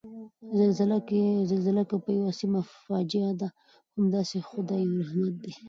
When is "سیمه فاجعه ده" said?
2.39-3.47